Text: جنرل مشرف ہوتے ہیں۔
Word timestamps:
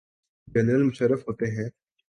جنرل 0.47 0.83
مشرف 0.83 1.27
ہوتے 1.27 1.45
ہیں۔ 1.45 1.69